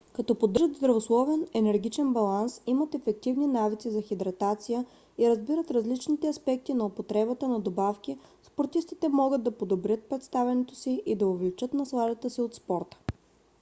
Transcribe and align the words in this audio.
като 0.13 0.35
поддържат 0.35 0.75
здравословен 0.75 1.47
енергиен 1.53 2.13
баланс 2.13 2.61
имат 2.67 2.95
ефективни 2.95 3.47
навици 3.47 3.89
за 3.89 4.01
хидратация 4.01 4.85
и 5.17 5.29
разбират 5.29 5.71
различните 5.71 6.27
аспекти 6.27 6.73
на 6.73 6.85
употребата 6.85 7.47
на 7.47 7.59
добавки 7.59 8.17
спортистите 8.43 9.09
могат 9.09 9.43
да 9.43 9.51
подобрят 9.57 10.03
представянето 10.09 10.75
си 10.75 11.03
и 11.05 11.15
да 11.15 11.27
увеличат 11.27 11.73
насладата 11.73 12.29
си 12.29 12.41
от 12.41 12.55
спорта 12.55 12.99